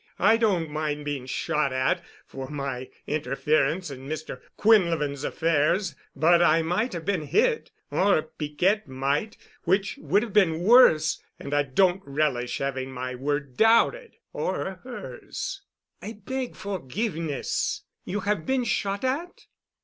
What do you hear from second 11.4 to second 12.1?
I don't